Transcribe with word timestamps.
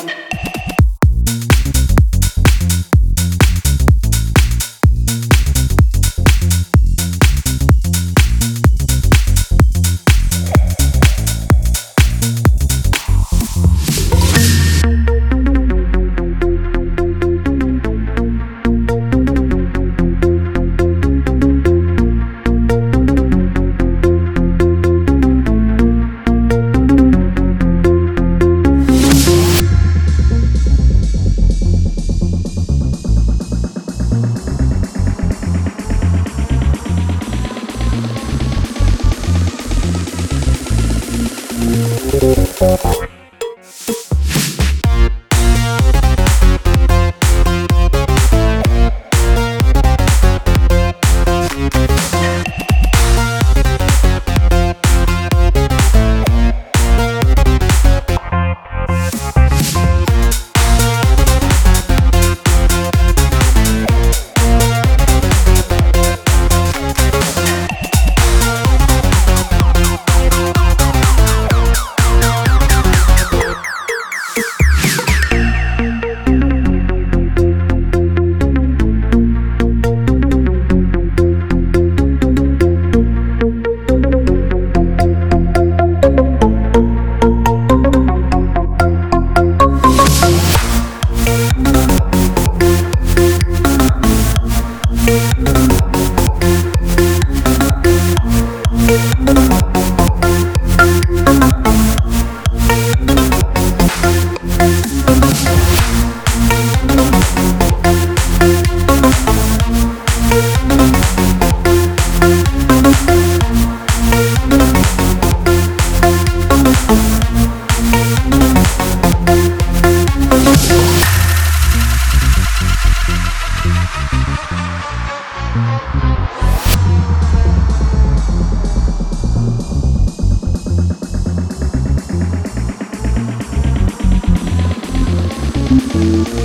you 0.00 0.37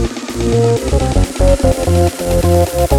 Thank 0.06 0.42
you. 2.92 2.93